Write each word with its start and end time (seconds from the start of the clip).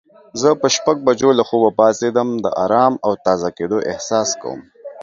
زه 0.41 0.49
په 0.61 0.67
شپږ 0.75 0.97
بجو 1.07 1.29
له 1.39 1.43
خوبه 1.47 1.69
پاڅیدم 1.79 2.29
د 2.43 2.45
آرام 2.63 2.93
او 3.05 3.11
تازه 3.25 3.49
کیدو 3.57 3.77
احساس 3.91 4.29
کوم. 4.41 4.59